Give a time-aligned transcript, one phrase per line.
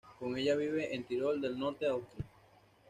[0.17, 2.25] Con ella vive en Tirol del Norte, Austria.